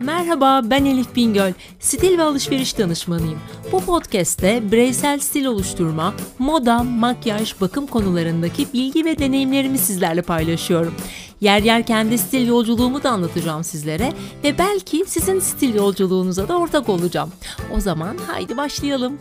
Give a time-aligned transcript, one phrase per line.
[0.00, 1.52] Merhaba ben Elif Bingöl.
[1.80, 3.38] Stil ve alışveriş danışmanıyım.
[3.72, 10.94] Bu podcast'te bireysel stil oluşturma, moda, makyaj, bakım konularındaki bilgi ve deneyimlerimi sizlerle paylaşıyorum.
[11.40, 14.12] Yer yer kendi stil yolculuğumu da anlatacağım sizlere
[14.44, 17.32] ve belki sizin stil yolculuğunuza da ortak olacağım.
[17.76, 19.18] O zaman haydi başlayalım.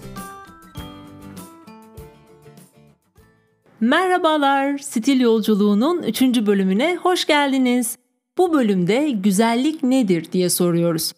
[3.80, 6.22] Merhabalar, Stil Yolculuğu'nun 3.
[6.22, 7.98] bölümüne hoş geldiniz.
[8.38, 11.12] Bu bölümde güzellik nedir diye soruyoruz.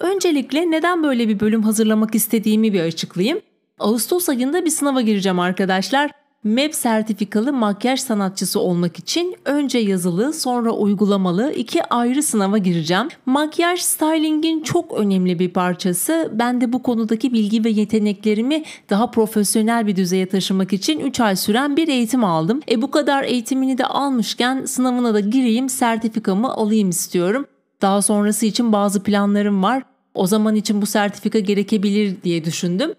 [0.00, 3.40] Öncelikle neden böyle bir bölüm hazırlamak istediğimi bir açıklayayım.
[3.78, 6.10] Ağustos ayında bir sınava gireceğim arkadaşlar.
[6.46, 13.08] MEP sertifikalı makyaj sanatçısı olmak için önce yazılı sonra uygulamalı iki ayrı sınava gireceğim.
[13.26, 16.30] Makyaj stylingin çok önemli bir parçası.
[16.32, 21.36] Ben de bu konudaki bilgi ve yeteneklerimi daha profesyonel bir düzeye taşımak için 3 ay
[21.36, 22.60] süren bir eğitim aldım.
[22.70, 27.46] E bu kadar eğitimini de almışken sınavına da gireyim sertifikamı alayım istiyorum.
[27.82, 29.82] Daha sonrası için bazı planlarım var.
[30.14, 32.94] O zaman için bu sertifika gerekebilir diye düşündüm.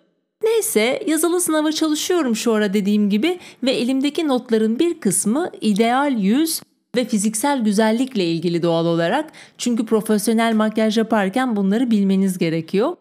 [0.48, 6.62] Neyse yazılı sınava çalışıyorum şu ara dediğim gibi ve elimdeki notların bir kısmı ideal yüz
[6.96, 9.32] ve fiziksel güzellikle ilgili doğal olarak.
[9.58, 12.96] Çünkü profesyonel makyaj yaparken bunları bilmeniz gerekiyor.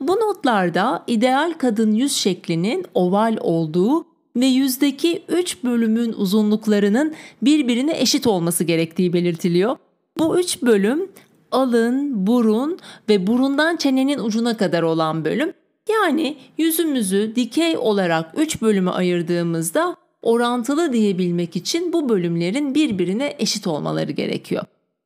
[0.00, 8.26] Bu notlarda ideal kadın yüz şeklinin oval olduğu ve yüzdeki 3 bölümün uzunluklarının birbirine eşit
[8.26, 9.76] olması gerektiği belirtiliyor.
[10.18, 11.08] Bu 3 bölüm
[11.52, 15.52] alın, burun ve burundan çenenin ucuna kadar olan bölüm.
[15.90, 24.12] Yani yüzümüzü dikey olarak 3 bölüme ayırdığımızda orantılı diyebilmek için bu bölümlerin birbirine eşit olmaları
[24.12, 24.64] gerekiyor.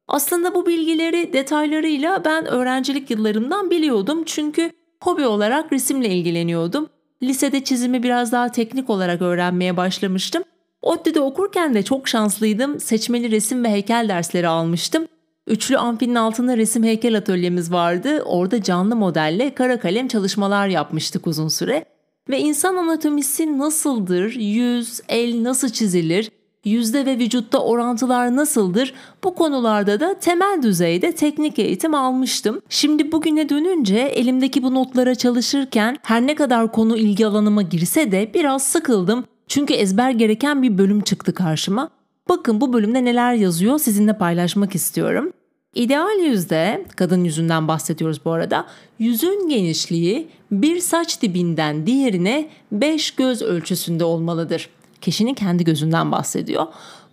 [0.09, 4.71] Aslında bu bilgileri detaylarıyla ben öğrencilik yıllarımdan biliyordum çünkü
[5.03, 6.89] hobi olarak resimle ilgileniyordum.
[7.23, 10.43] Lisede çizimi biraz daha teknik olarak öğrenmeye başlamıştım.
[10.83, 12.81] ODTÜ'de okurken de çok şanslıydım.
[12.81, 15.07] Seçmeli resim ve heykel dersleri almıştım.
[15.47, 18.23] Üçlü amfinin altında resim heykel atölyemiz vardı.
[18.23, 21.85] Orada canlı modelle kara kalem çalışmalar yapmıştık uzun süre.
[22.29, 26.31] Ve insan anatomisi nasıldır, yüz, el nasıl çizilir,
[26.65, 32.63] yüzde ve vücutta orantılar nasıldır bu konularda da temel düzeyde teknik eğitim almıştım.
[32.69, 38.31] Şimdi bugüne dönünce elimdeki bu notlara çalışırken her ne kadar konu ilgi alanıma girse de
[38.35, 39.25] biraz sıkıldım.
[39.49, 41.91] Çünkü ezber gereken bir bölüm çıktı karşıma.
[42.29, 45.33] Bakın bu bölümde neler yazıyor sizinle paylaşmak istiyorum.
[45.77, 48.67] İdeal yüzde, kadın yüzünden bahsediyoruz bu arada,
[48.99, 54.69] yüzün genişliği bir saç dibinden diğerine 5 göz ölçüsünde olmalıdır.
[55.01, 56.67] Kişinin kendi gözünden bahsediyor.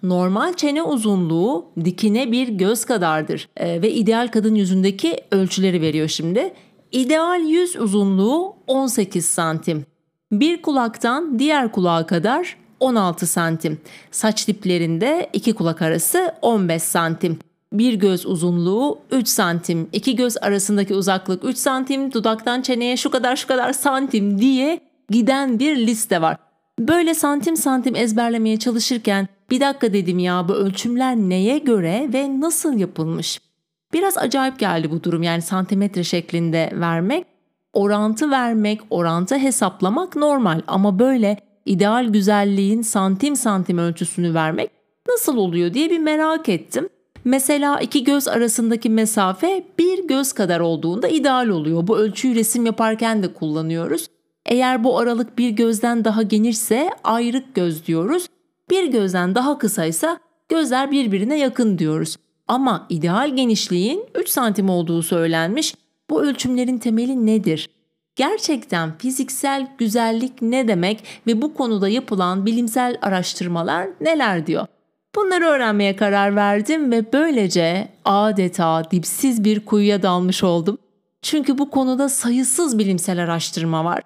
[0.03, 6.53] Normal çene uzunluğu dikine bir göz kadardır ee, ve ideal kadın yüzündeki ölçüleri veriyor şimdi.
[6.91, 9.85] İdeal yüz uzunluğu 18 santim.
[10.31, 13.81] Bir kulaktan diğer kulağa kadar 16 santim.
[14.11, 17.39] Saç diplerinde iki kulak arası 15 santim.
[17.73, 23.35] Bir göz uzunluğu 3 santim, iki göz arasındaki uzaklık 3 santim, dudaktan çeneye şu kadar
[23.35, 24.79] şu kadar santim diye
[25.09, 26.37] giden bir liste var.
[26.79, 32.77] Böyle santim santim ezberlemeye çalışırken bir dakika dedim ya bu ölçümler neye göre ve nasıl
[32.77, 33.39] yapılmış?
[33.93, 37.25] Biraz acayip geldi bu durum yani santimetre şeklinde vermek.
[37.73, 44.71] Orantı vermek, orantı hesaplamak normal ama böyle ideal güzelliğin santim santim ölçüsünü vermek
[45.09, 46.89] nasıl oluyor diye bir merak ettim.
[47.25, 51.87] Mesela iki göz arasındaki mesafe bir göz kadar olduğunda ideal oluyor.
[51.87, 54.07] Bu ölçüyü resim yaparken de kullanıyoruz.
[54.45, 58.27] Eğer bu aralık bir gözden daha genişse ayrık göz diyoruz.
[58.69, 60.19] Bir gözden daha kısaysa
[60.49, 62.17] gözler birbirine yakın diyoruz.
[62.47, 65.75] Ama ideal genişliğin 3 santim olduğu söylenmiş.
[66.09, 67.69] Bu ölçümlerin temeli nedir?
[68.15, 74.67] Gerçekten fiziksel güzellik ne demek ve bu konuda yapılan bilimsel araştırmalar neler diyor?
[75.15, 80.77] Bunları öğrenmeye karar verdim ve böylece adeta dipsiz bir kuyuya dalmış oldum.
[81.21, 84.01] Çünkü bu konuda sayısız bilimsel araştırma var.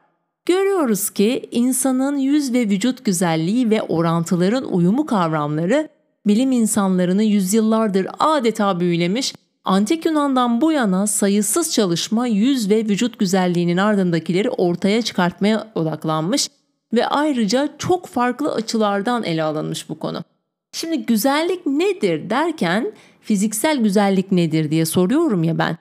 [0.46, 5.90] Görüyoruz ki insanın yüz ve vücut güzelliği ve orantıların uyumu kavramları
[6.28, 9.34] bilim insanlarını yüzyıllardır adeta büyülemiş,
[9.66, 16.50] antik Yunan'dan bu yana sayısız çalışma yüz ve vücut güzelliğinin ardındakileri ortaya çıkartmaya odaklanmış
[16.94, 20.24] ve ayrıca çok farklı açılardan ele alınmış bu konu.
[20.78, 22.92] Şimdi güzellik nedir derken
[23.22, 25.78] fiziksel güzellik nedir diye soruyorum ya ben.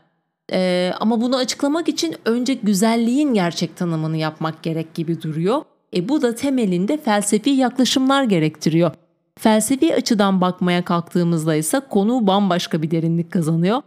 [0.52, 5.62] Ee, ama bunu açıklamak için önce güzelliğin gerçek tanımını yapmak gerek gibi duruyor.
[5.96, 8.90] E bu da temelinde felsefi yaklaşımlar gerektiriyor.
[9.38, 13.82] Felsefi açıdan bakmaya kalktığımızda ise konu bambaşka bir derinlik kazanıyor.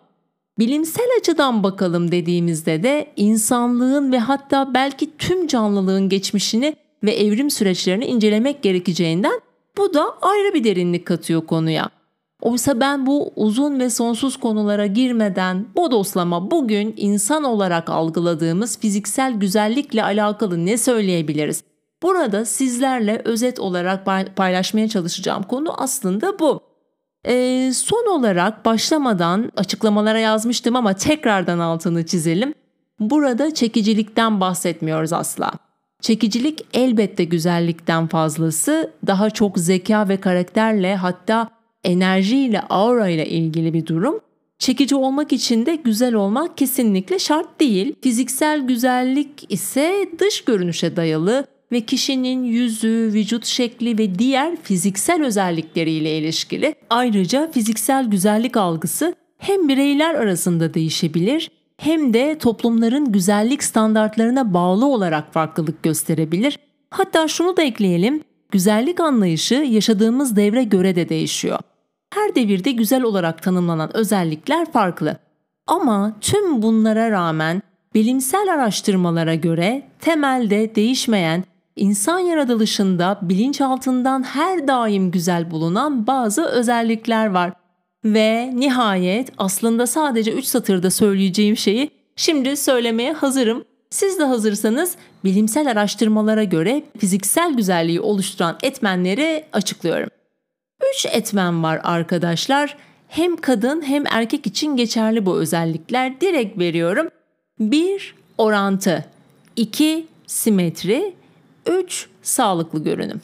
[0.60, 8.06] Bilimsel açıdan bakalım dediğimizde de insanlığın ve hatta belki tüm canlılığın geçmişini ve evrim süreçlerini
[8.06, 9.42] incelemek gerekeceğinden
[9.80, 11.90] bu da ayrı bir derinlik katıyor konuya.
[12.42, 20.04] Oysa ben bu uzun ve sonsuz konulara girmeden bodoslama bugün insan olarak algıladığımız fiziksel güzellikle
[20.04, 21.64] alakalı ne söyleyebiliriz?
[22.04, 24.06] Burada sizlerle özet olarak
[24.36, 26.62] paylaşmaya çalışacağım konu aslında bu.
[27.26, 32.54] Ee, son olarak başlamadan açıklamalara yazmıştım ama tekrardan altını çizelim.
[33.00, 35.52] Burada çekicilikten bahsetmiyoruz asla.
[36.02, 41.50] Çekicilik elbette güzellikten fazlası, daha çok zeka ve karakterle hatta
[41.84, 44.20] enerjiyle, aura ile ilgili bir durum.
[44.60, 47.94] Çekici olmak için de güzel olmak kesinlikle şart değil.
[48.02, 56.18] Fiziksel güzellik ise dış görünüşe dayalı ve kişinin yüzü, vücut şekli ve diğer fiziksel özellikleriyle
[56.18, 56.76] ilişkili.
[56.90, 65.34] Ayrıca fiziksel güzellik algısı hem bireyler arasında değişebilir hem de toplumların güzellik standartlarına bağlı olarak
[65.34, 66.60] farklılık gösterebilir.
[66.90, 71.60] Hatta şunu da ekleyelim, güzellik anlayışı yaşadığımız devre göre de değişiyor.
[72.14, 75.18] Her devirde güzel olarak tanımlanan özellikler farklı.
[75.68, 77.62] Ama tüm bunlara rağmen
[77.96, 81.44] bilimsel araştırmalara göre temelde değişmeyen
[81.76, 87.54] insan yaratılışında bilinçaltından her daim güzel bulunan bazı özellikler var.
[88.06, 93.66] Ve nihayet aslında sadece 3 satırda söyleyeceğim şeyi şimdi söylemeye hazırım.
[93.90, 100.10] Siz de hazırsanız bilimsel araştırmalara göre fiziksel güzelliği oluşturan etmenleri açıklıyorum.
[100.96, 102.78] 3 etmen var arkadaşlar.
[103.08, 106.22] Hem kadın hem erkek için geçerli bu özellikler.
[106.22, 107.08] Direkt veriyorum.
[107.60, 108.16] 1.
[108.38, 109.06] Orantı
[109.56, 110.08] 2.
[110.28, 111.14] Simetri
[111.66, 112.08] 3.
[112.22, 113.22] Sağlıklı görünüm.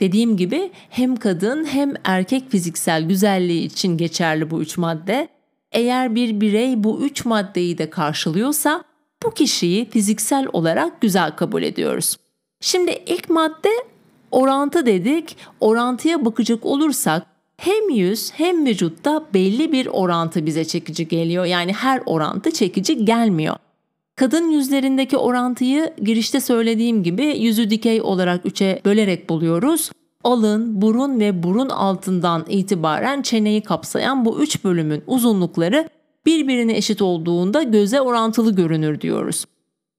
[0.00, 5.28] Dediğim gibi hem kadın hem erkek fiziksel güzelliği için geçerli bu üç madde.
[5.72, 8.84] Eğer bir birey bu üç maddeyi de karşılıyorsa
[9.22, 12.16] bu kişiyi fiziksel olarak güzel kabul ediyoruz.
[12.60, 13.70] Şimdi ilk madde
[14.30, 15.36] orantı dedik.
[15.60, 17.26] Orantıya bakacak olursak
[17.56, 21.44] hem yüz hem vücutta belli bir orantı bize çekici geliyor.
[21.44, 23.56] Yani her orantı çekici gelmiyor.
[24.16, 29.90] Kadın yüzlerindeki orantıyı girişte söylediğim gibi yüzü dikey olarak üçe bölerek buluyoruz.
[30.24, 35.88] Alın, burun ve burun altından itibaren çeneyi kapsayan bu üç bölümün uzunlukları
[36.26, 39.44] birbirine eşit olduğunda göze orantılı görünür diyoruz.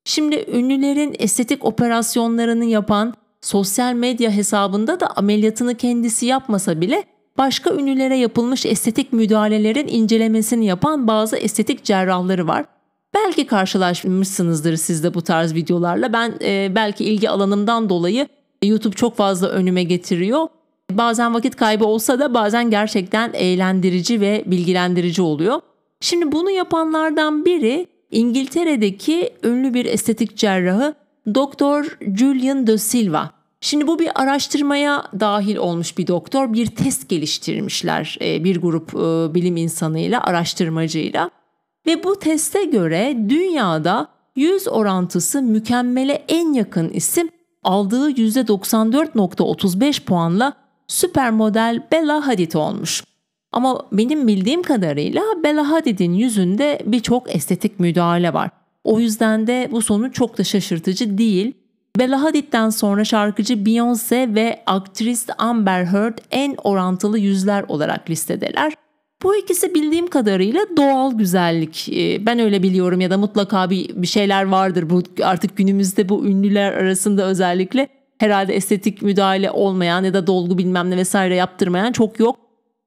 [0.05, 7.03] Şimdi ünlülerin estetik operasyonlarını yapan sosyal medya hesabında da ameliyatını kendisi yapmasa bile
[7.37, 12.74] başka ünlülere yapılmış estetik müdahalelerin incelemesini yapan bazı estetik cerrahları var.
[13.15, 16.13] Belki karşılaşmışsınızdır siz de bu tarz videolarla.
[16.13, 18.27] Ben e, belki ilgi alanımdan dolayı
[18.63, 20.47] YouTube çok fazla önüme getiriyor.
[20.91, 25.61] Bazen vakit kaybı olsa da bazen gerçekten eğlendirici ve bilgilendirici oluyor.
[26.01, 30.93] Şimdi bunu yapanlardan biri İngiltere'deki ünlü bir estetik cerrahı
[31.35, 33.31] Doktor Julian de Silva.
[33.61, 39.33] Şimdi bu bir araştırmaya dahil olmuş bir doktor, bir test geliştirmişler e, bir grup e,
[39.33, 41.29] bilim insanıyla, araştırmacıyla.
[41.87, 47.29] Ve bu teste göre dünyada yüz orantısı mükemmele en yakın isim
[47.63, 50.53] aldığı %94.35 puanla
[50.87, 53.03] süper model Bella Hadid olmuş.
[53.51, 58.49] Ama benim bildiğim kadarıyla Bella Hadid'in yüzünde birçok estetik müdahale var.
[58.83, 61.53] O yüzden de bu sonuç çok da şaşırtıcı değil.
[61.99, 68.73] Bella Hadid'den sonra şarkıcı Beyoncé ve aktris Amber Heard en orantılı yüzler olarak listedeler.
[69.25, 71.89] Bu ikisi bildiğim kadarıyla doğal güzellik.
[71.89, 74.89] Ee, ben öyle biliyorum ya da mutlaka bir, bir şeyler vardır.
[74.89, 80.89] Bu artık günümüzde bu ünlüler arasında özellikle herhalde estetik müdahale olmayan ya da dolgu bilmem
[80.89, 82.35] ne vesaire yaptırmayan çok yok.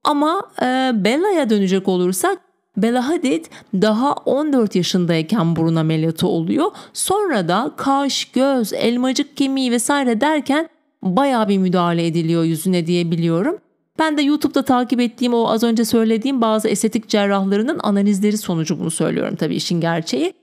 [0.04, 0.64] Ama e,
[0.94, 2.38] Bella'ya dönecek olursak
[2.76, 6.70] Bella Hadid daha 14 yaşındayken burun ameliyatı oluyor.
[6.92, 10.68] Sonra da kaş, göz, elmacık kemiği vesaire derken
[11.02, 13.58] bayağı bir müdahale ediliyor yüzüne diye biliyorum.
[13.98, 18.90] Ben de YouTube'da takip ettiğim o az önce söylediğim bazı estetik cerrahlarının analizleri sonucu bunu
[18.90, 20.34] söylüyorum tabii işin gerçeği.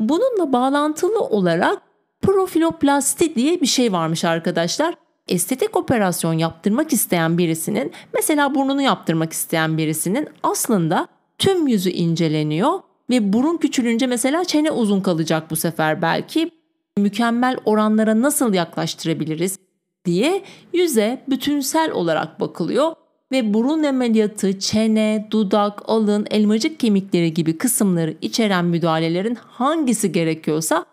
[0.00, 1.82] Bununla bağlantılı olarak
[2.22, 4.94] profiloplasti diye bir şey varmış arkadaşlar.
[5.28, 12.80] Estetik operasyon yaptırmak isteyen birisinin mesela burnunu yaptırmak isteyen birisinin aslında tüm yüzü inceleniyor
[13.10, 16.50] ve burun küçülünce mesela çene uzun kalacak bu sefer belki.
[16.98, 19.58] Mükemmel oranlara nasıl yaklaştırabiliriz
[20.04, 20.42] diye
[20.72, 22.92] yüze bütünsel olarak bakılıyor
[23.32, 30.84] ve burun ameliyatı, çene, dudak, alın, elmacık kemikleri gibi kısımları içeren müdahalelerin hangisi gerekiyorsa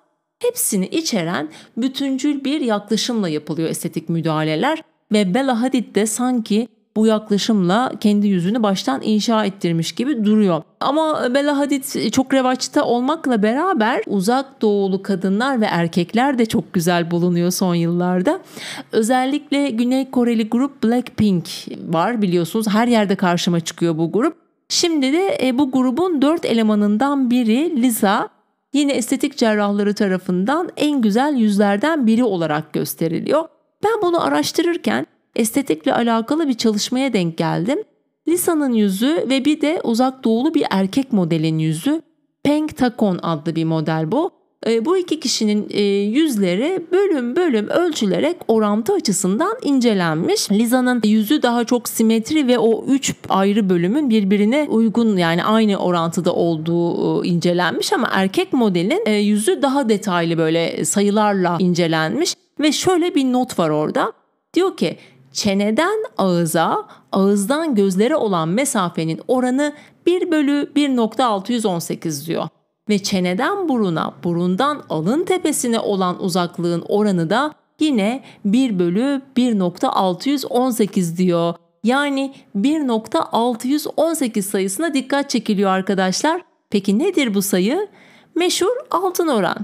[0.42, 7.92] hepsini içeren bütüncül bir yaklaşımla yapılıyor estetik müdahaleler ve Bella Hadid de sanki bu yaklaşımla
[8.00, 10.62] kendi yüzünü baştan inşa ettirmiş gibi duruyor.
[10.80, 17.12] Ama Bella Hadid çok revaçta olmakla beraber uzak doğulu kadınlar ve erkekler de çok güzel
[17.12, 18.40] bulunuyor son yıllarda.
[18.92, 21.50] Özellikle Güney Koreli grup Blackpink
[21.88, 24.36] var biliyorsunuz her yerde karşıma çıkıyor bu grup.
[24.70, 28.30] Şimdi de e, bu grubun dört elemanından biri Lisa
[28.74, 33.44] yine estetik cerrahları tarafından en güzel yüzlerden biri olarak gösteriliyor.
[33.84, 37.80] Ben bunu araştırırken estetikle alakalı bir çalışmaya denk geldim.
[38.28, 42.02] Lisa'nın yüzü ve bir de uzak doğulu bir erkek modelin yüzü.
[42.44, 44.32] Peng Takon adlı bir model bu.
[44.68, 50.52] E, bu iki kişinin e, yüzleri bölüm bölüm ölçülerek orantı açısından incelenmiş.
[50.52, 56.34] Lisa'nın yüzü daha çok simetri ve o üç ayrı bölümün birbirine uygun yani aynı orantıda
[56.34, 63.16] olduğu e, incelenmiş ama erkek modelin e, yüzü daha detaylı böyle sayılarla incelenmiş ve şöyle
[63.16, 64.14] bir not var orada.
[64.54, 64.98] Diyor ki
[65.32, 69.74] çeneden ağıza, ağızdan gözlere olan mesafenin oranı
[70.06, 72.48] 1 bölü 1.618 diyor.
[72.90, 81.56] Ve çeneden buruna, burundan alın tepesine olan uzaklığın oranı da yine 1 bölü 1.618 diyor.
[81.84, 86.42] Yani 1.618 sayısına dikkat çekiliyor arkadaşlar.
[86.70, 87.88] Peki nedir bu sayı?
[88.36, 89.58] Meşhur altın oran.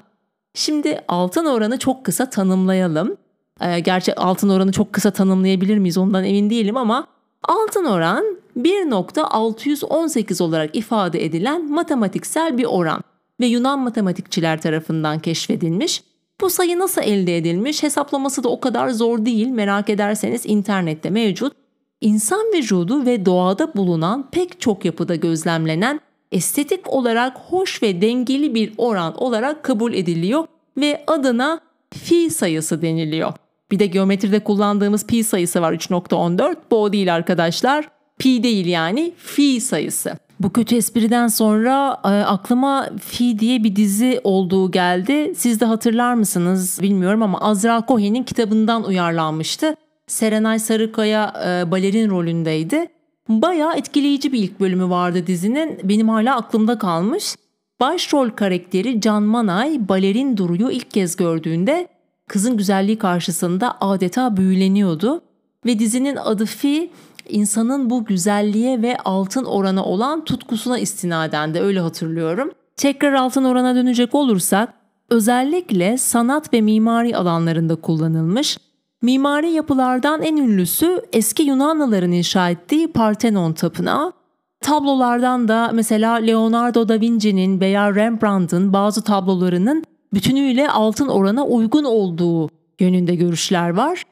[0.54, 3.18] Şimdi altın oranı çok kısa tanımlayalım.
[3.62, 7.08] E, gerçi altın oranı çok kısa tanımlayabilir miyiz ondan emin değilim ama
[7.44, 13.02] altın oran 1.618 olarak ifade edilen matematiksel bir oran
[13.40, 16.04] ve Yunan matematikçiler tarafından keşfedilmiş.
[16.42, 17.84] Bu sayı nasıl elde edilmiş?
[17.84, 19.48] Hesaplaması da o kadar zor değil.
[19.48, 21.54] Merak ederseniz internette mevcut.
[22.02, 26.00] İnsan vücudu ve doğada bulunan pek çok yapıda gözlemlenen
[26.32, 30.48] estetik olarak hoş ve dengeli bir oran olarak kabul ediliyor
[30.78, 31.60] ve adına
[31.94, 33.34] fi sayısı deniliyor.
[33.72, 36.56] Bir de geometride kullandığımız pi sayısı var 3.14.
[36.72, 37.90] Bu o değil arkadaşlar.
[38.20, 40.18] Pi değil yani fi sayısı.
[40.40, 45.34] Bu kötü espriden sonra e, aklıma Fi diye bir dizi olduğu geldi.
[45.36, 49.76] Siz de hatırlar mısınız bilmiyorum ama Azra Cohen'in kitabından uyarlanmıştı.
[50.08, 52.88] Serenay Sarıkaya e, balerin rolündeydi.
[53.30, 55.80] Bayağı etkileyici bir ilk bölümü vardı dizinin.
[55.84, 57.36] Benim hala aklımda kalmış.
[57.80, 61.88] Başrol karakteri Can Manay balerin Duru'yu ilk kez gördüğünde
[62.28, 65.22] kızın güzelliği karşısında adeta büyüleniyordu
[65.66, 66.92] ve dizinin adı Fi
[67.30, 72.52] insanın bu güzelliğe ve altın orana olan tutkusuna istinaden de öyle hatırlıyorum.
[72.76, 74.74] Tekrar altın orana dönecek olursak
[75.10, 78.58] özellikle sanat ve mimari alanlarında kullanılmış.
[79.02, 84.14] Mimari yapılardan en ünlüsü eski Yunanlıların inşa ettiği Parthenon tapınağı.
[84.62, 92.50] Tablolardan da mesela Leonardo da Vinci'nin veya Rembrandt'ın bazı tablolarının bütünüyle altın orana uygun olduğu
[92.80, 94.04] yönünde görüşler var.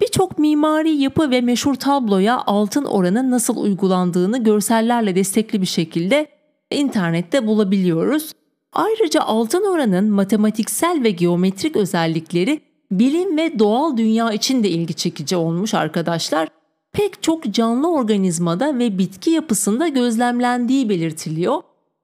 [0.00, 6.26] Birçok mimari yapı ve meşhur tabloya altın oranın nasıl uygulandığını görsellerle destekli bir şekilde
[6.70, 8.32] internette bulabiliyoruz.
[8.72, 15.36] Ayrıca altın oranın matematiksel ve geometrik özellikleri bilim ve doğal dünya için de ilgi çekici
[15.36, 16.48] olmuş arkadaşlar.
[16.92, 21.62] Pek çok canlı organizmada ve bitki yapısında gözlemlendiği belirtiliyor.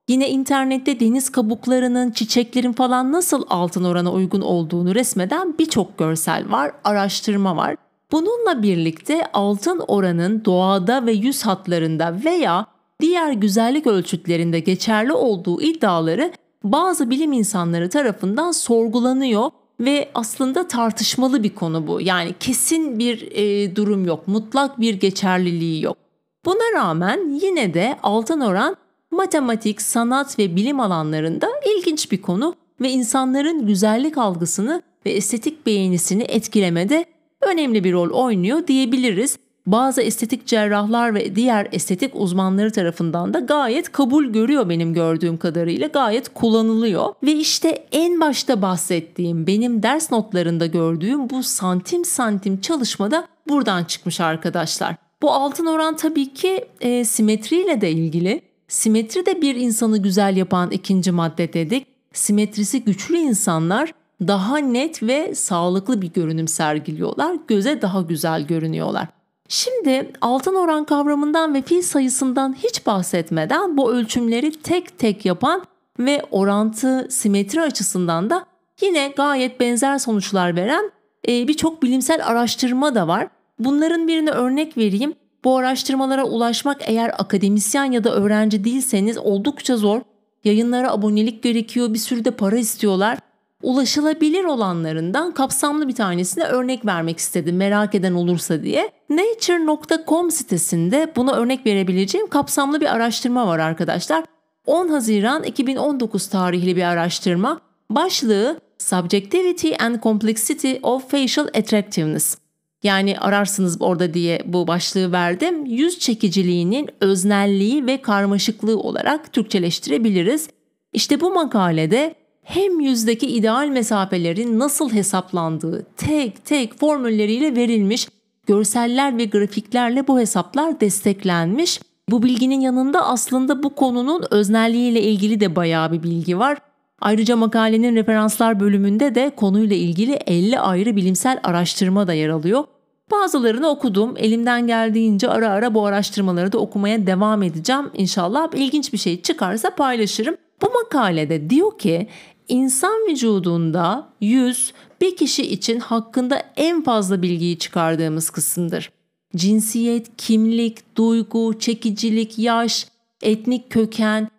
[0.09, 6.73] Yine internette deniz kabuklarının, çiçeklerin falan nasıl altın orana uygun olduğunu resmeden birçok görsel var,
[6.85, 7.77] araştırma var.
[8.12, 12.67] Bununla birlikte altın oranın doğada ve yüz hatlarında veya
[13.00, 16.33] diğer güzellik ölçütlerinde geçerli olduğu iddiaları
[16.65, 19.50] bazı bilim insanları tarafından sorgulanıyor
[19.81, 22.00] ve aslında tartışmalı bir konu bu.
[22.00, 25.97] Yani kesin bir e, durum yok, mutlak bir geçerliliği yok.
[26.45, 28.77] Buna rağmen yine de altın oran
[29.11, 36.23] matematik, sanat ve bilim alanlarında ilginç bir konu ve insanların güzellik algısını ve estetik beğenisini
[36.23, 37.05] etkilemede
[37.43, 39.38] önemli bir rol oynuyor diyebiliriz.
[39.67, 45.87] Bazı estetik cerrahlar ve diğer estetik uzmanları tarafından da gayet kabul görüyor benim gördüğüm kadarıyla
[45.87, 47.15] gayet kullanılıyor.
[47.23, 54.21] Ve işte en başta bahsettiğim benim ders notlarında gördüğüm bu santim santim çalışmada buradan çıkmış
[54.21, 54.97] arkadaşlar.
[55.23, 58.48] Bu altın oran tabii ki e, simetriyle de ilgili.
[58.69, 61.87] Simetri de bir insanı güzel yapan ikinci madde dedik.
[62.13, 67.37] Simetrisi güçlü insanlar daha net ve sağlıklı bir görünüm sergiliyorlar.
[67.49, 69.09] Göze daha güzel görünüyorlar.
[69.49, 75.63] Şimdi altın oran kavramından ve fil sayısından hiç bahsetmeden bu ölçümleri tek tek yapan
[75.99, 78.47] ve orantı simetri açısından da
[78.81, 80.91] yine gayet benzer sonuçlar veren
[81.29, 83.29] e, birçok bilimsel araştırma da var.
[83.59, 85.15] Bunların birine örnek vereyim.
[85.45, 90.00] Bu araştırmalara ulaşmak eğer akademisyen ya da öğrenci değilseniz oldukça zor.
[90.45, 93.18] Yayınlara abonelik gerekiyor, bir sürü de para istiyorlar.
[93.62, 98.90] ulaşılabilir olanlarından kapsamlı bir tanesine örnek vermek istedim merak eden olursa diye.
[99.11, 104.25] Nature.com sitesinde buna örnek verebileceğim kapsamlı bir araştırma var arkadaşlar.
[104.66, 107.61] 10 Haziran 2019 tarihli bir araştırma.
[107.90, 112.48] Başlığı Subjectivity and Complexity of Facial Attractiveness.
[112.82, 115.66] Yani ararsınız orada diye bu başlığı verdim.
[115.66, 120.49] Yüz çekiciliğinin öznelliği ve karmaşıklığı olarak Türkçeleştirebiliriz.
[120.92, 128.08] İşte bu makalede hem yüzdeki ideal mesafelerin nasıl hesaplandığı tek tek formülleriyle verilmiş,
[128.47, 131.80] görseller ve grafiklerle bu hesaplar desteklenmiş.
[132.11, 136.58] Bu bilginin yanında aslında bu konunun öznelliğiyle ilgili de bayağı bir bilgi var.
[137.00, 142.64] Ayrıca makalenin referanslar bölümünde de konuyla ilgili 50 ayrı bilimsel araştırma da yer alıyor.
[143.11, 144.14] Bazılarını okudum.
[144.17, 147.90] Elimden geldiğince ara ara bu araştırmaları da okumaya devam edeceğim.
[147.95, 150.37] İnşallah ilginç bir şey çıkarsa paylaşırım.
[150.62, 152.09] Bu makalede diyor ki
[152.49, 158.90] insan vücudunda yüz bir kişi için hakkında en fazla bilgiyi çıkardığımız kısımdır.
[159.37, 162.87] Cinsiyet, kimlik, duygu, çekicilik, yaş,
[163.23, 164.31] etnik köken,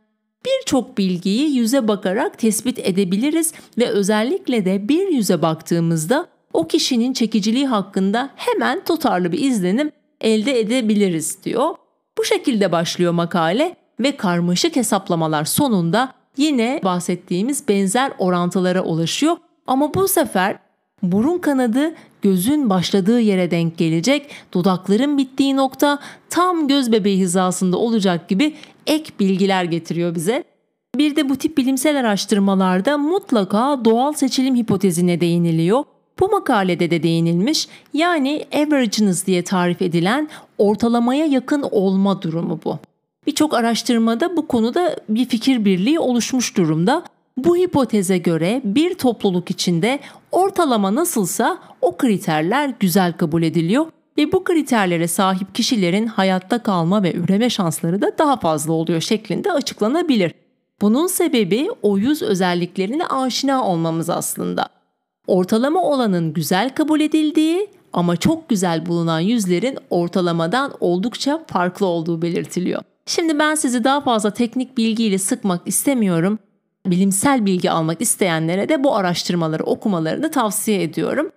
[0.45, 7.67] birçok bilgiyi yüze bakarak tespit edebiliriz ve özellikle de bir yüze baktığımızda o kişinin çekiciliği
[7.67, 9.91] hakkında hemen tutarlı bir izlenim
[10.21, 11.75] elde edebiliriz diyor.
[12.17, 19.37] Bu şekilde başlıyor makale ve karmaşık hesaplamalar sonunda yine bahsettiğimiz benzer orantılara ulaşıyor.
[19.67, 20.59] Ama bu sefer
[21.03, 28.29] burun kanadı gözün başladığı yere denk gelecek, dudakların bittiği nokta tam göz bebeği hizasında olacak
[28.29, 28.55] gibi
[28.87, 30.43] ek bilgiler getiriyor bize.
[30.97, 35.83] Bir de bu tip bilimsel araştırmalarda mutlaka doğal seçilim hipotezine değiniliyor.
[36.19, 42.79] Bu makalede de değinilmiş yani averageness diye tarif edilen ortalamaya yakın olma durumu bu.
[43.27, 47.03] Birçok araştırmada bu konuda bir fikir birliği oluşmuş durumda.
[47.43, 49.99] Bu hipoteze göre bir topluluk içinde
[50.31, 53.85] ortalama nasılsa o kriterler güzel kabul ediliyor
[54.17, 59.51] ve bu kriterlere sahip kişilerin hayatta kalma ve üreme şansları da daha fazla oluyor şeklinde
[59.51, 60.33] açıklanabilir.
[60.81, 64.69] Bunun sebebi o yüz özelliklerine aşina olmamız aslında.
[65.27, 72.81] Ortalama olanın güzel kabul edildiği ama çok güzel bulunan yüzlerin ortalamadan oldukça farklı olduğu belirtiliyor.
[73.05, 76.39] Şimdi ben sizi daha fazla teknik bilgiyle sıkmak istemiyorum.
[76.85, 81.31] Bilimsel bilgi almak isteyenlere de bu araştırmaları okumalarını tavsiye ediyorum.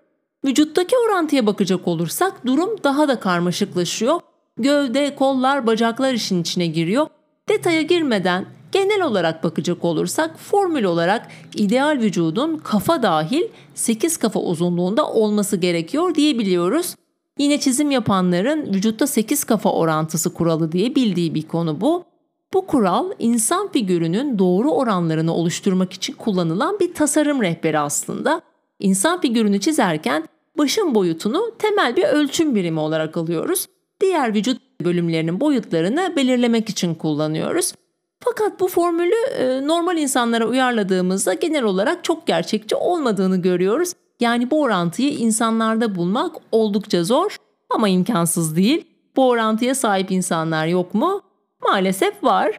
[0.44, 4.20] Vücuttaki orantıya bakacak olursak durum daha da karmaşıklaşıyor.
[4.57, 7.07] Gövde, kollar, bacaklar işin içine giriyor.
[7.48, 13.42] Detaya girmeden genel olarak bakacak olursak formül olarak ideal vücudun kafa dahil
[13.74, 16.94] 8 kafa uzunluğunda olması gerekiyor diyebiliyoruz.
[17.38, 22.05] Yine çizim yapanların vücutta 8 kafa orantısı kuralı diye bildiği bir konu bu.
[22.54, 28.40] Bu kural insan figürünün doğru oranlarını oluşturmak için kullanılan bir tasarım rehberi aslında.
[28.78, 30.24] İnsan figürünü çizerken
[30.58, 33.66] başın boyutunu temel bir ölçüm birimi olarak alıyoruz.
[34.00, 37.72] Diğer vücut bölümlerinin boyutlarını belirlemek için kullanıyoruz.
[38.20, 43.92] Fakat bu formülü e, normal insanlara uyarladığımızda genel olarak çok gerçekçi olmadığını görüyoruz.
[44.20, 47.36] Yani bu orantıyı insanlarda bulmak oldukça zor
[47.70, 48.84] ama imkansız değil.
[49.16, 51.22] Bu orantıya sahip insanlar yok mu?
[51.64, 52.59] Maalesef var.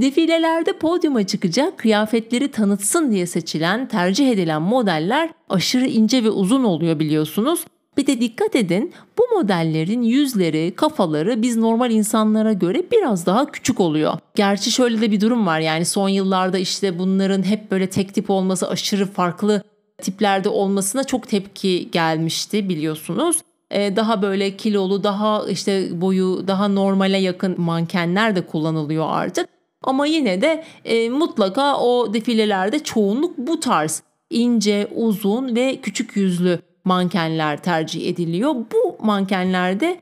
[0.00, 6.98] Defilelerde podyuma çıkacak kıyafetleri tanıtsın diye seçilen, tercih edilen modeller aşırı ince ve uzun oluyor
[6.98, 7.64] biliyorsunuz.
[7.96, 13.80] Bir de dikkat edin bu modellerin yüzleri, kafaları biz normal insanlara göre biraz daha küçük
[13.80, 14.12] oluyor.
[14.34, 18.30] Gerçi şöyle de bir durum var yani son yıllarda işte bunların hep böyle tek tip
[18.30, 19.62] olması aşırı farklı
[20.02, 23.36] tiplerde olmasına çok tepki gelmişti biliyorsunuz.
[23.74, 29.48] Ee, daha böyle kilolu, daha işte boyu daha normale yakın mankenler de kullanılıyor artık.
[29.82, 36.58] Ama yine de e, mutlaka o defilelerde çoğunluk bu tarz ince, uzun ve küçük yüzlü
[36.84, 38.54] mankenler tercih ediliyor.
[38.54, 40.00] Bu mankenlerde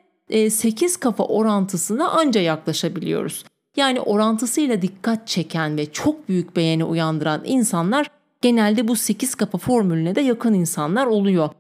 [0.51, 3.45] 8 e, kafa orantısına anca yaklaşabiliyoruz.
[3.77, 8.11] Yani orantısıyla dikkat çeken ve çok büyük beğeni uyandıran insanlar
[8.43, 11.51] genelde bu 8 kafa formülüne de yakın insanlar oluyor.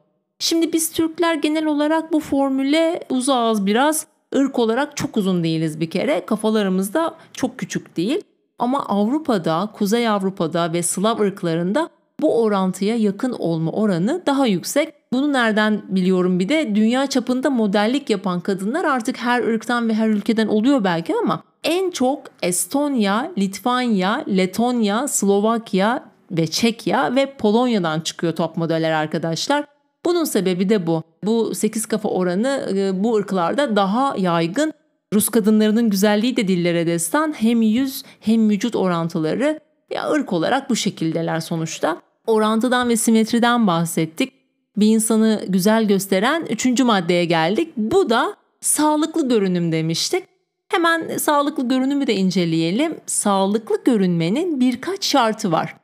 [0.42, 4.06] Şimdi biz Türkler genel olarak bu formüle uzağız biraz.
[4.32, 6.26] Irk olarak çok uzun değiliz bir kere.
[6.26, 8.20] Kafalarımız da çok küçük değil.
[8.58, 11.88] Ama Avrupa'da, Kuzey Avrupa'da ve Slav ırklarında
[12.20, 14.94] bu orantıya yakın olma oranı daha yüksek.
[15.12, 20.08] Bunu nereden biliyorum bir de dünya çapında modellik yapan kadınlar artık her ırktan ve her
[20.08, 28.36] ülkeden oluyor belki ama en çok Estonya, Litvanya, Letonya, Slovakya ve Çekya ve Polonya'dan çıkıyor
[28.36, 29.71] top modeller arkadaşlar.
[30.04, 31.02] Bunun sebebi de bu.
[31.24, 34.72] Bu 8 kafa oranı e, bu ırklarda daha yaygın.
[35.14, 39.60] Rus kadınlarının güzelliği de dillere destan hem yüz hem vücut orantıları
[39.90, 42.02] ya ırk olarak bu şekildeler sonuçta.
[42.26, 44.32] Orantıdan ve simetriden bahsettik.
[44.76, 47.72] Bir insanı güzel gösteren üçüncü maddeye geldik.
[47.76, 50.24] Bu da sağlıklı görünüm demiştik.
[50.68, 52.96] Hemen sağlıklı görünümü de inceleyelim.
[53.06, 55.81] Sağlıklı görünmenin birkaç şartı var.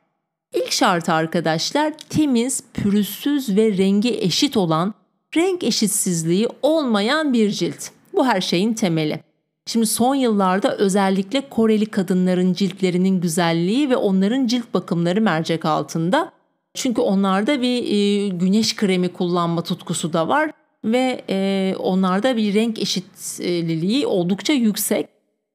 [0.53, 4.93] İlk şartı arkadaşlar temiz, pürüzsüz ve rengi eşit olan,
[5.35, 7.89] renk eşitsizliği olmayan bir cilt.
[8.13, 9.19] Bu her şeyin temeli.
[9.65, 16.31] Şimdi son yıllarda özellikle Koreli kadınların ciltlerinin güzelliği ve onların cilt bakımları mercek altında.
[16.73, 20.51] Çünkü onlarda bir e, güneş kremi kullanma tutkusu da var
[20.85, 25.07] ve e, onlarda bir renk eşitliliği oldukça yüksek.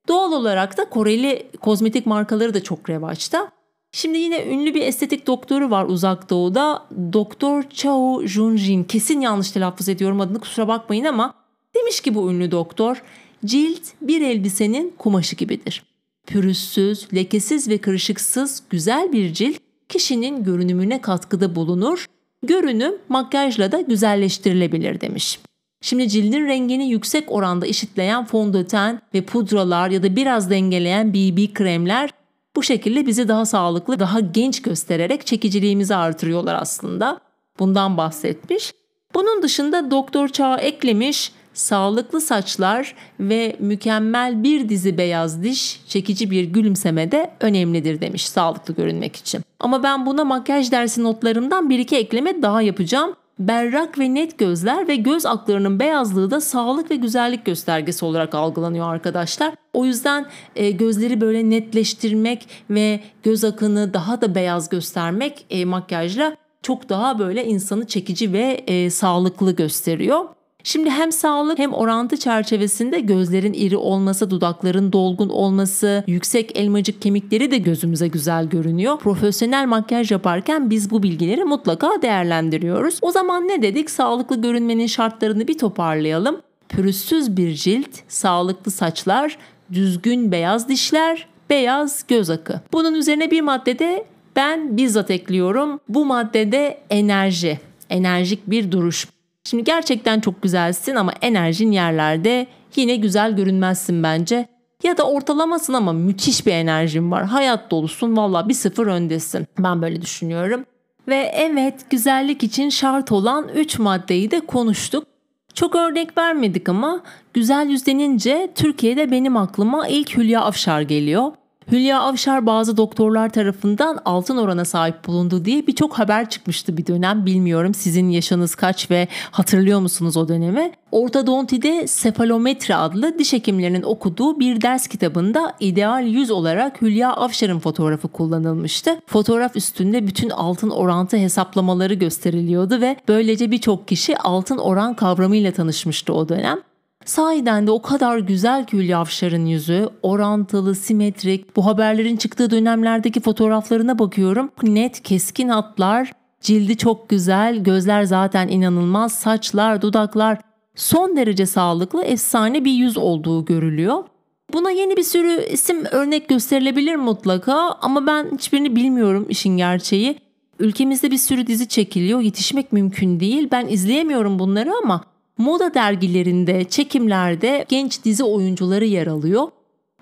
[0.08, 3.50] Doğal olarak da Koreli kozmetik markaları da çok revaçta.
[3.94, 6.86] Şimdi yine ünlü bir estetik doktoru var uzak doğuda.
[7.12, 8.84] Doktor Chao Junjin.
[8.84, 11.34] Kesin yanlış telaffuz ediyorum adını kusura bakmayın ama
[11.76, 13.02] demiş ki bu ünlü doktor
[13.44, 15.84] cilt bir elbisenin kumaşı gibidir.
[16.26, 19.56] Pürüzsüz, lekesiz ve kırışıksız güzel bir cilt
[19.88, 22.06] kişinin görünümüne katkıda bulunur.
[22.42, 25.38] Görünüm makyajla da güzelleştirilebilir demiş.
[25.80, 32.10] Şimdi cildin rengini yüksek oranda eşitleyen fondöten ve pudralar ya da biraz dengeleyen BB kremler
[32.56, 37.20] bu şekilde bizi daha sağlıklı, daha genç göstererek çekiciliğimizi artırıyorlar aslında.
[37.58, 38.72] Bundan bahsetmiş.
[39.14, 46.44] Bunun dışında Doktor Çağ eklemiş sağlıklı saçlar ve mükemmel bir dizi beyaz diş, çekici bir
[46.44, 49.42] gülümseme de önemlidir demiş sağlıklı görünmek için.
[49.60, 53.16] Ama ben buna makyaj dersi notlarımdan bir iki ekleme daha yapacağım.
[53.38, 58.88] Berrak ve net gözler ve göz aklarının beyazlığı da sağlık ve güzellik göstergesi olarak algılanıyor
[58.88, 59.54] arkadaşlar.
[59.72, 66.36] O yüzden e, gözleri böyle netleştirmek ve göz akını daha da beyaz göstermek e, makyajla
[66.62, 70.24] çok daha böyle insanı çekici ve e, sağlıklı gösteriyor.
[70.66, 77.50] Şimdi hem sağlık hem orantı çerçevesinde gözlerin iri olması, dudakların dolgun olması, yüksek elmacık kemikleri
[77.50, 78.98] de gözümüze güzel görünüyor.
[78.98, 82.98] Profesyonel makyaj yaparken biz bu bilgileri mutlaka değerlendiriyoruz.
[83.02, 83.90] O zaman ne dedik?
[83.90, 86.40] Sağlıklı görünmenin şartlarını bir toparlayalım.
[86.68, 89.38] Pürüzsüz bir cilt, sağlıklı saçlar,
[89.72, 92.60] düzgün beyaz dişler, beyaz göz akı.
[92.72, 95.80] Bunun üzerine bir maddede ben bizzat ekliyorum.
[95.88, 99.13] Bu maddede enerji, enerjik bir duruş.
[99.44, 104.48] Şimdi gerçekten çok güzelsin ama enerjin yerlerde yine güzel görünmezsin bence.
[104.82, 107.24] Ya da ortalamasın ama müthiş bir enerjin var.
[107.24, 109.46] Hayat dolusun valla bir sıfır öndesin.
[109.58, 110.64] Ben böyle düşünüyorum.
[111.08, 115.06] Ve evet güzellik için şart olan 3 maddeyi de konuştuk.
[115.54, 117.00] Çok örnek vermedik ama
[117.34, 121.32] güzel yüz denince Türkiye'de benim aklıma ilk Hülya Afşar geliyor.
[121.72, 127.26] Hülya Avşar bazı doktorlar tarafından altın orana sahip bulundu diye birçok haber çıkmıştı bir dönem.
[127.26, 130.72] Bilmiyorum sizin yaşınız kaç ve hatırlıyor musunuz o dönemi?
[130.92, 138.08] Ortodontide sefalometre adlı diş hekimlerinin okuduğu bir ders kitabında ideal yüz olarak Hülya Avşar'ın fotoğrafı
[138.08, 139.00] kullanılmıştı.
[139.06, 146.12] Fotoğraf üstünde bütün altın orantı hesaplamaları gösteriliyordu ve böylece birçok kişi altın oran kavramıyla tanışmıştı
[146.12, 146.58] o dönem.
[147.04, 149.88] Sahiden de o kadar güzel ki Hülya Avşar'ın yüzü.
[150.02, 151.56] Orantılı, simetrik.
[151.56, 154.50] Bu haberlerin çıktığı dönemlerdeki fotoğraflarına bakıyorum.
[154.62, 156.12] Net, keskin hatlar.
[156.40, 157.64] Cildi çok güzel.
[157.64, 159.12] Gözler zaten inanılmaz.
[159.12, 160.38] Saçlar, dudaklar.
[160.74, 164.04] Son derece sağlıklı, efsane bir yüz olduğu görülüyor.
[164.52, 170.18] Buna yeni bir sürü isim örnek gösterilebilir mutlaka ama ben hiçbirini bilmiyorum işin gerçeği.
[170.58, 172.20] Ülkemizde bir sürü dizi çekiliyor.
[172.20, 173.48] Yetişmek mümkün değil.
[173.52, 179.48] Ben izleyemiyorum bunları ama Moda dergilerinde, çekimlerde genç dizi oyuncuları yer alıyor.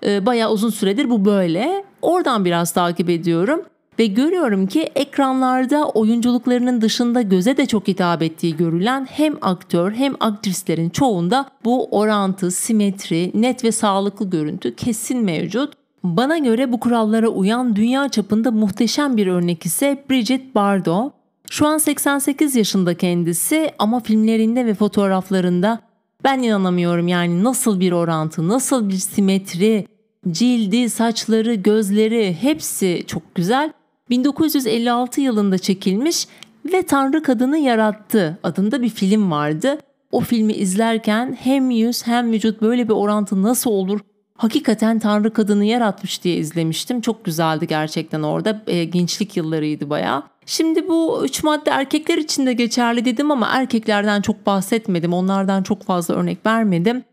[0.05, 1.85] Ee, bayağı uzun süredir bu böyle.
[2.01, 3.61] Oradan biraz takip ediyorum
[3.99, 10.13] ve görüyorum ki ekranlarda oyunculuklarının dışında göze de çok hitap ettiği görülen hem aktör hem
[10.19, 15.73] aktrislerin çoğunda bu orantı, simetri, net ve sağlıklı görüntü kesin mevcut.
[16.03, 21.13] Bana göre bu kurallara uyan dünya çapında muhteşem bir örnek ise Bridget Bardot.
[21.49, 25.79] Şu an 88 yaşında kendisi ama filmlerinde ve fotoğraflarında
[26.23, 29.87] ben inanamıyorum yani nasıl bir orantı, nasıl bir simetri,
[30.31, 33.73] cildi, saçları, gözleri hepsi çok güzel.
[34.09, 36.27] 1956 yılında çekilmiş
[36.73, 39.77] ve Tanrı Kadını Yarattı adında bir film vardı.
[40.11, 43.99] O filmi izlerken hem yüz hem vücut böyle bir orantı nasıl olur?
[44.37, 47.01] Hakikaten Tanrı Kadını yaratmış diye izlemiştim.
[47.01, 48.61] Çok güzeldi gerçekten orada.
[48.67, 50.23] E, gençlik yıllarıydı bayağı.
[50.45, 55.13] Şimdi bu üç madde erkekler için de geçerli dedim ama erkeklerden çok bahsetmedim.
[55.13, 57.03] Onlardan çok fazla örnek vermedim.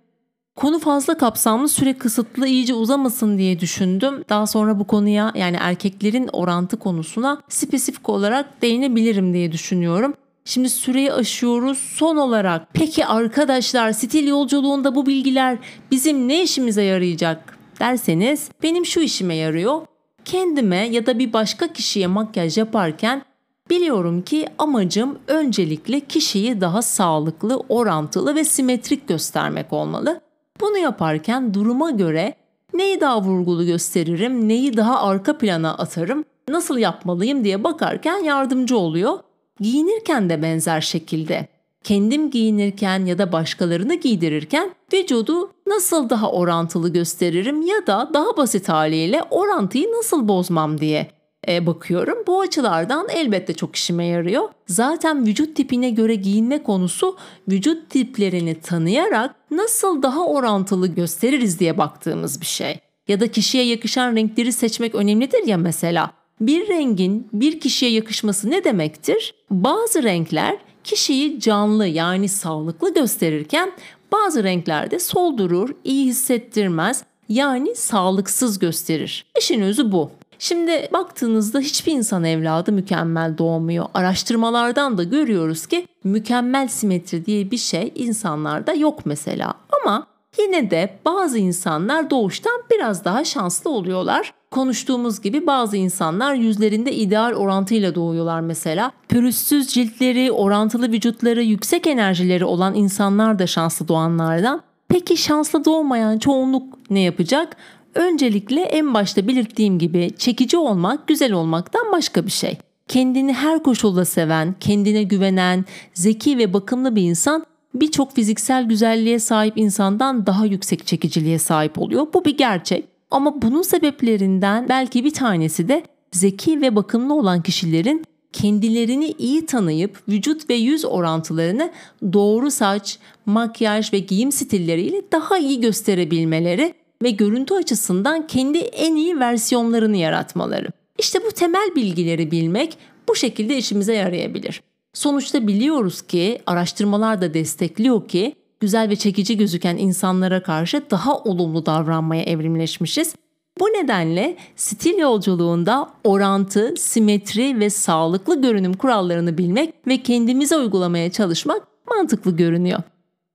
[0.56, 4.24] Konu fazla kapsamlı, süre kısıtlı, iyice uzamasın diye düşündüm.
[4.28, 10.14] Daha sonra bu konuya yani erkeklerin orantı konusuna spesifik olarak değinebilirim diye düşünüyorum.
[10.44, 11.78] Şimdi süreyi aşıyoruz.
[11.78, 15.58] Son olarak peki arkadaşlar stil yolculuğunda bu bilgiler
[15.90, 19.82] bizim ne işimize yarayacak derseniz benim şu işime yarıyor
[20.24, 23.22] kendime ya da bir başka kişiye makyaj yaparken
[23.70, 30.20] Biliyorum ki amacım öncelikle kişiyi daha sağlıklı, orantılı ve simetrik göstermek olmalı.
[30.60, 32.34] Bunu yaparken duruma göre
[32.74, 39.18] neyi daha vurgulu gösteririm, neyi daha arka plana atarım, nasıl yapmalıyım diye bakarken yardımcı oluyor.
[39.60, 41.48] Giyinirken de benzer şekilde.
[41.84, 48.68] Kendim giyinirken ya da başkalarını giydirirken vücudu nasıl daha orantılı gösteririm ya da daha basit
[48.68, 51.10] haliyle orantıyı nasıl bozmam diye
[51.48, 52.18] e, bakıyorum.
[52.26, 54.48] Bu açılardan elbette çok işime yarıyor.
[54.66, 57.16] Zaten vücut tipine göre giyinme konusu
[57.48, 62.78] vücut tiplerini tanıyarak nasıl daha orantılı gösteririz diye baktığımız bir şey.
[63.08, 66.10] Ya da kişiye yakışan renkleri seçmek önemlidir ya mesela.
[66.40, 69.34] Bir rengin bir kişiye yakışması ne demektir?
[69.50, 73.72] Bazı renkler kişiyi canlı yani sağlıklı gösterirken
[74.12, 79.26] bazı renklerde soldurur, iyi hissettirmez yani sağlıksız gösterir.
[79.38, 80.10] İşin özü bu.
[80.38, 83.86] Şimdi baktığınızda hiçbir insan evladı mükemmel doğmuyor.
[83.94, 89.54] Araştırmalardan da görüyoruz ki mükemmel simetri diye bir şey insanlarda yok mesela.
[89.80, 90.06] Ama
[90.38, 94.34] yine de bazı insanlar doğuştan biraz daha şanslı oluyorlar.
[94.50, 98.92] Konuştuğumuz gibi bazı insanlar yüzlerinde ideal orantıyla doğuyorlar mesela.
[99.08, 104.62] Pürüzsüz ciltleri, orantılı vücutları, yüksek enerjileri olan insanlar da şanslı doğanlardan.
[104.88, 107.56] Peki şanslı doğmayan çoğunluk ne yapacak?
[107.94, 112.58] Öncelikle en başta belirttiğim gibi çekici olmak güzel olmaktan başka bir şey.
[112.88, 119.58] Kendini her koşulda seven, kendine güvenen, zeki ve bakımlı bir insan birçok fiziksel güzelliğe sahip
[119.58, 122.06] insandan daha yüksek çekiciliğe sahip oluyor.
[122.14, 122.89] Bu bir gerçek.
[123.10, 130.02] Ama bunun sebeplerinden belki bir tanesi de zeki ve bakımlı olan kişilerin kendilerini iyi tanıyıp
[130.08, 131.70] vücut ve yüz orantılarını
[132.12, 139.20] doğru saç, makyaj ve giyim stilleriyle daha iyi gösterebilmeleri ve görüntü açısından kendi en iyi
[139.20, 140.68] versiyonlarını yaratmaları.
[140.98, 144.62] İşte bu temel bilgileri bilmek bu şekilde işimize yarayabilir.
[144.94, 151.66] Sonuçta biliyoruz ki araştırmalar da destekliyor ki güzel ve çekici gözüken insanlara karşı daha olumlu
[151.66, 153.14] davranmaya evrimleşmişiz.
[153.60, 161.62] Bu nedenle stil yolculuğunda orantı, simetri ve sağlıklı görünüm kurallarını bilmek ve kendimize uygulamaya çalışmak
[161.90, 162.82] mantıklı görünüyor.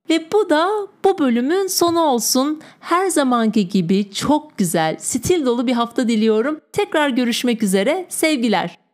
[0.10, 0.70] Ve bu da
[1.04, 2.62] bu bölümün sonu olsun.
[2.80, 6.60] Her zamanki gibi çok güzel, stil dolu bir hafta diliyorum.
[6.74, 8.06] Tekrar görüşmek üzere.
[8.10, 8.85] Sevgiler.